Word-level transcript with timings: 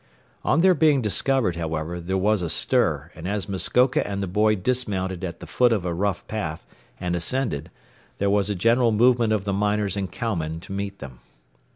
On 0.43 0.61
their 0.61 0.73
being 0.73 1.03
discovered, 1.03 1.57
however, 1.57 2.01
there 2.01 2.17
was 2.17 2.41
a 2.41 2.49
stir, 2.49 3.11
and 3.13 3.27
as 3.27 3.47
Muskoka 3.47 4.03
and 4.07 4.19
the 4.19 4.25
boy 4.25 4.55
dismounted 4.55 5.23
at 5.23 5.39
the 5.41 5.45
foot 5.45 5.71
of 5.71 5.85
a 5.85 5.93
rough 5.93 6.25
path 6.27 6.65
and 6.99 7.15
ascended 7.15 7.69
there 8.17 8.27
was 8.31 8.49
a 8.49 8.55
general 8.55 8.91
movement 8.91 9.31
of 9.31 9.43
the 9.45 9.53
miners 9.53 9.95
and 9.95 10.11
cowmen 10.11 10.59
to 10.61 10.71
meet 10.71 10.97
them. 10.97 11.19